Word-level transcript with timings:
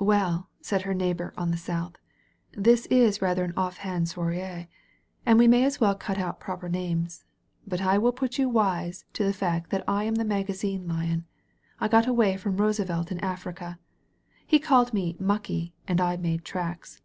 "Well," 0.00 0.48
said 0.62 0.80
her 0.88 0.94
neighbor 0.94 1.34
on 1.36 1.50
the 1.50 1.58
south, 1.58 1.96
"thi^^ 2.54 2.86
is 2.90 3.20
rather 3.20 3.44
an 3.44 3.52
offhand 3.58 4.06
sairSey 4.06 4.68
and 5.26 5.38
we 5.38 5.46
may 5.46 5.64
as 5.64 5.78
well 5.82 5.94
cut 5.94 6.16
out 6.16 6.40
proper 6.40 6.70
names. 6.70 7.26
But 7.66 7.82
I 7.82 7.98
will 7.98 8.12
put 8.12 8.38
you 8.38 8.48
wise 8.48 9.04
ta, 9.12 9.24
the 9.24 9.34
fact 9.34 9.68
that 9.68 9.84
I 9.86 10.04
am 10.04 10.14
the 10.14 10.24
Magazine 10.24 10.88
Lion. 10.88 11.26
I 11.78 11.88
got 11.88 12.06
away 12.06 12.38
from 12.38 12.56
Roosevelt 12.56 13.12
in 13.12 13.20
Africa. 13.20 13.78
He 14.46 14.58
called 14.58 14.94
me 14.94 15.14
* 15.18 15.20
Mucky,' 15.20 15.74
and 15.86 16.00
I 16.00 16.16
made 16.16 16.42
tracks. 16.42 17.02